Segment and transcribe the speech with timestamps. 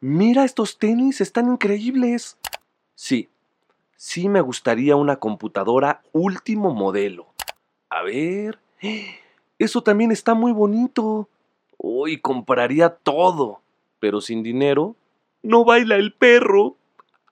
[0.00, 2.38] Mira, estos tenis están increíbles.
[2.94, 3.28] Sí,
[3.96, 7.34] sí me gustaría una computadora último modelo.
[7.90, 8.58] A ver.
[9.58, 11.28] Eso también está muy bonito.
[11.76, 13.60] Hoy compraría todo.
[13.98, 14.96] Pero sin dinero,
[15.42, 16.76] no baila el perro.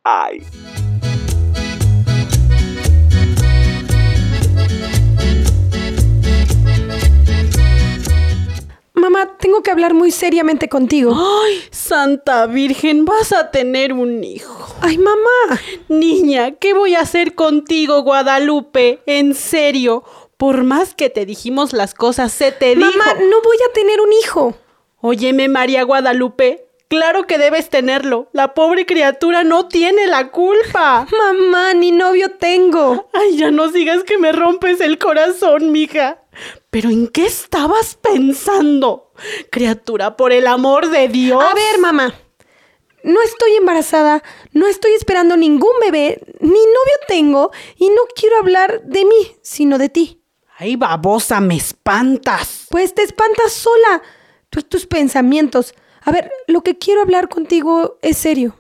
[0.05, 0.43] ¡Ay!
[9.69, 11.15] Que hablar muy seriamente contigo.
[11.15, 13.05] ¡Ay, Santa Virgen!
[13.05, 14.75] Vas a tener un hijo.
[14.81, 15.61] Ay, mamá.
[15.89, 19.01] Niña, ¿qué voy a hacer contigo, Guadalupe?
[19.05, 20.05] En serio.
[20.39, 22.91] Por más que te dijimos las cosas, se te dijo.
[22.91, 24.55] Mamá, no voy a tener un hijo.
[25.03, 26.65] Óyeme, María Guadalupe.
[26.89, 28.31] Claro que debes tenerlo.
[28.33, 31.07] La pobre criatura no tiene la culpa.
[31.13, 32.48] Mamá, ni novio tengo.
[33.19, 36.23] Ay, ya no sigas que me rompes el corazón, mija.
[36.71, 39.13] ¿Pero en qué estabas pensando?
[39.51, 41.43] Criatura, por el amor de Dios.
[41.43, 42.15] A ver, mamá.
[43.03, 48.83] No estoy embarazada, no estoy esperando ningún bebé, ni novio tengo, y no quiero hablar
[48.85, 50.23] de mí, sino de ti.
[50.57, 52.67] Ay, babosa, me espantas.
[52.71, 54.03] Pues te espantas sola.
[54.51, 55.75] Tú tus pensamientos.
[56.03, 58.58] A ver, lo que quiero hablar contigo es serio.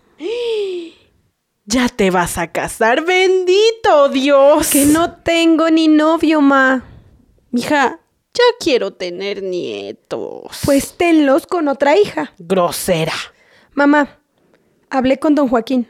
[1.70, 4.70] Ya te vas a casar, bendito Dios.
[4.70, 6.82] Que no tengo ni novio, ma.
[7.50, 8.00] Mija,
[8.32, 10.60] ya quiero tener nietos.
[10.64, 12.32] Pues tenlos con otra hija.
[12.38, 13.12] Grosera.
[13.74, 14.18] Mamá,
[14.88, 15.86] hablé con don Joaquín.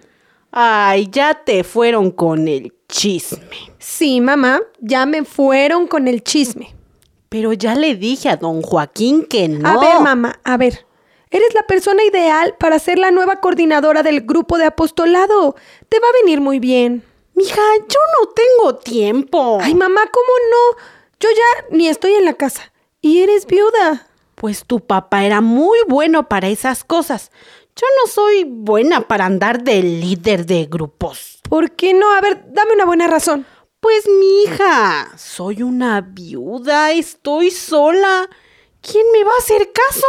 [0.51, 3.73] Ay, ya te fueron con el chisme.
[3.79, 6.75] Sí, mamá, ya me fueron con el chisme.
[7.29, 9.69] Pero ya le dije a don Joaquín que no.
[9.69, 10.88] A ver, mamá, a ver.
[11.31, 15.57] Eres la persona ideal para ser la nueva coordinadora del grupo de apostolado.
[15.89, 17.05] Te va a venir muy bien.
[17.35, 19.59] Mija, yo no tengo tiempo.
[19.61, 20.83] Ay, mamá, ¿cómo no?
[21.21, 22.73] Yo ya ni estoy en la casa.
[23.01, 24.09] Y eres viuda.
[24.35, 27.31] Pues tu papá era muy bueno para esas cosas.
[27.77, 31.41] Yo no soy buena para andar de líder de grupos.
[31.49, 32.13] ¿Por qué no?
[32.13, 33.47] A ver, dame una buena razón.
[33.81, 38.29] Pues mi hija, soy una viuda, estoy sola.
[38.81, 40.07] ¿Quién me va a hacer caso?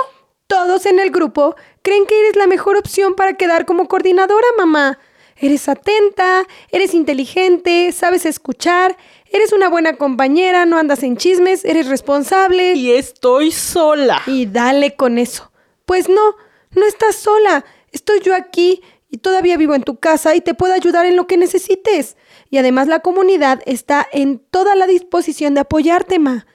[0.50, 4.98] Todos en el grupo creen que eres la mejor opción para quedar como coordinadora, mamá.
[5.38, 8.98] Eres atenta, eres inteligente, sabes escuchar,
[9.32, 12.74] eres una buena compañera, no andas en chismes, eres responsable.
[12.74, 14.24] Y estoy sola.
[14.26, 15.52] Y dale con eso.
[15.86, 16.36] Pues no,
[16.72, 17.64] no estás sola.
[17.92, 21.28] Estoy yo aquí y todavía vivo en tu casa y te puedo ayudar en lo
[21.28, 22.18] que necesites.
[22.50, 26.48] Y además la comunidad está en toda la disposición de apoyarte, ma.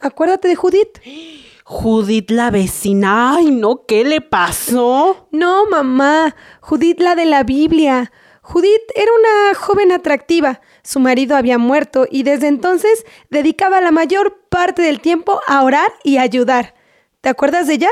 [0.00, 0.98] Acuérdate de Judith.
[1.68, 3.34] Judith la vecina.
[3.34, 5.26] Ay, no, ¿qué le pasó?
[5.32, 6.36] No, mamá.
[6.60, 8.12] Judith la de la Biblia.
[8.40, 10.60] Judith era una joven atractiva.
[10.84, 15.92] Su marido había muerto y desde entonces dedicaba la mayor parte del tiempo a orar
[16.04, 16.76] y ayudar.
[17.20, 17.90] ¿Te acuerdas de ella?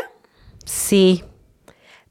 [0.65, 1.25] Sí.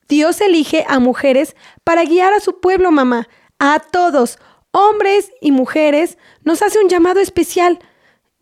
[0.09, 3.29] Dios elige a mujeres para guiar a su pueblo, mamá.
[3.57, 4.37] A todos,
[4.71, 7.79] hombres y mujeres, nos hace un llamado especial.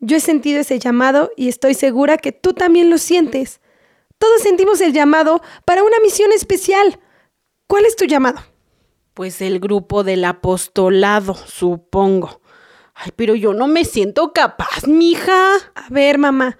[0.03, 3.61] Yo he sentido ese llamado y estoy segura que tú también lo sientes.
[4.17, 6.99] Todos sentimos el llamado para una misión especial.
[7.67, 8.41] ¿Cuál es tu llamado?
[9.13, 12.41] Pues el grupo del apostolado, supongo.
[12.95, 15.55] Ay, pero yo no me siento capaz, mija.
[15.75, 16.57] A ver, mamá,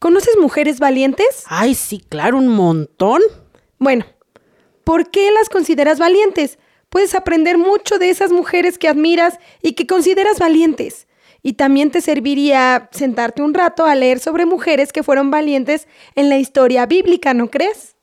[0.00, 1.44] ¿conoces mujeres valientes?
[1.46, 3.22] Ay, sí, claro, un montón.
[3.78, 4.04] Bueno,
[4.82, 6.58] ¿por qué las consideras valientes?
[6.88, 11.06] Puedes aprender mucho de esas mujeres que admiras y que consideras valientes.
[11.42, 16.28] Y también te serviría sentarte un rato a leer sobre mujeres que fueron valientes en
[16.28, 17.96] la historia bíblica, ¿no crees?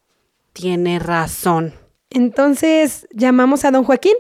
[0.54, 1.74] Tiene razón.
[2.10, 4.16] Entonces, ¿llamamos a don Joaquín?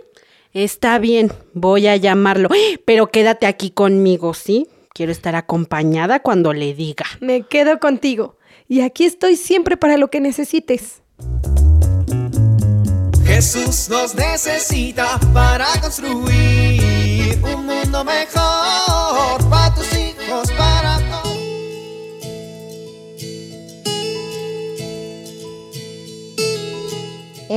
[0.53, 2.49] Está bien, voy a llamarlo.
[2.85, 4.67] Pero quédate aquí conmigo, ¿sí?
[4.93, 7.05] Quiero estar acompañada cuando le diga.
[7.19, 8.37] Me quedo contigo.
[8.67, 11.01] Y aquí estoy siempre para lo que necesites.
[13.25, 18.96] Jesús nos necesita para construir un mundo mejor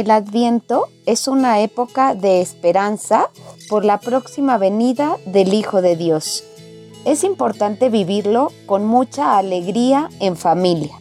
[0.01, 3.29] El Adviento es una época de esperanza
[3.69, 6.43] por la próxima venida del Hijo de Dios.
[7.05, 10.99] Es importante vivirlo con mucha alegría en familia.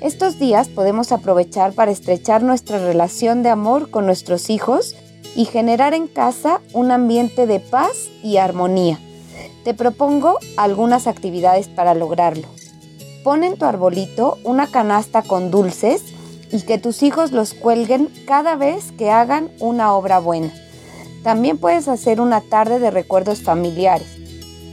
[0.00, 4.96] Estos días podemos aprovechar para estrechar nuestra relación de amor con nuestros hijos
[5.36, 8.98] y generar en casa un ambiente de paz y armonía.
[9.64, 12.46] Te propongo algunas actividades para lograrlo.
[13.24, 16.02] Pon en tu arbolito una canasta con dulces
[16.52, 20.52] y que tus hijos los cuelguen cada vez que hagan una obra buena.
[21.22, 24.18] También puedes hacer una tarde de recuerdos familiares.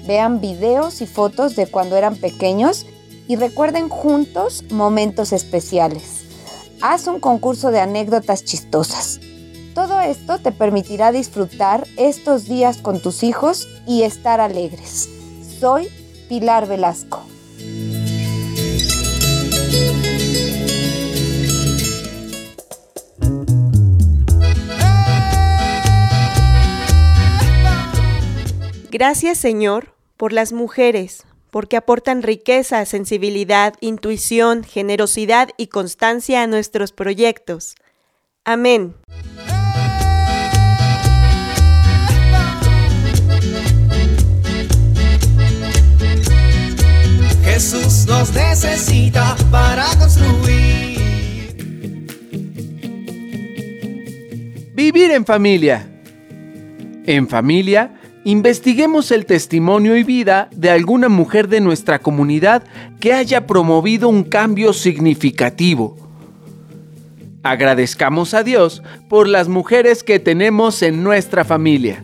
[0.05, 2.85] Vean videos y fotos de cuando eran pequeños
[3.29, 6.25] y recuerden juntos momentos especiales.
[6.81, 9.21] Haz un concurso de anécdotas chistosas.
[9.73, 15.09] Todo esto te permitirá disfrutar estos días con tus hijos y estar alegres.
[15.59, 15.87] Soy
[16.27, 17.23] Pilar Velasco.
[28.91, 36.91] Gracias Señor por las mujeres, porque aportan riqueza, sensibilidad, intuición, generosidad y constancia a nuestros
[36.91, 37.75] proyectos.
[38.43, 38.95] Amén.
[47.61, 50.97] Jesús nos necesita para construir.
[54.73, 55.87] Vivir en familia.
[57.05, 57.93] En familia,
[58.23, 62.63] investiguemos el testimonio y vida de alguna mujer de nuestra comunidad
[62.99, 65.97] que haya promovido un cambio significativo.
[67.43, 72.03] Agradezcamos a Dios por las mujeres que tenemos en nuestra familia.